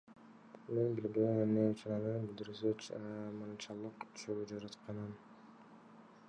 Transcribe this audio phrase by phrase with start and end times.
[0.77, 3.01] Мен билбейм эмне үчүн анын билдирүүсү
[3.43, 5.15] мынчалык чуу жаратканын.